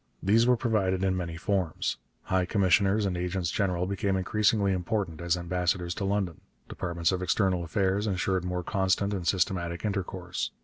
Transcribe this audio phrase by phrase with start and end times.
[0.23, 1.97] These were provided in many forms.
[2.23, 6.41] High commissioners and agents general became increasingly important as ambassadors to London.
[6.67, 10.49] Departments of External Affairs ensured more constant and systematic intercourse.